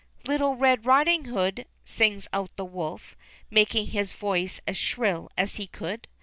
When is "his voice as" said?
3.89-4.75